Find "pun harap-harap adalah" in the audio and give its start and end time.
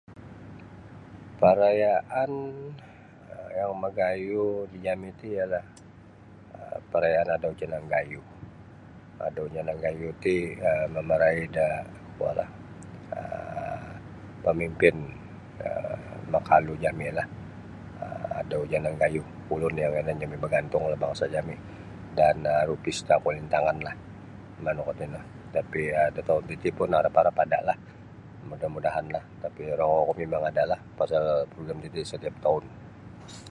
26.77-27.77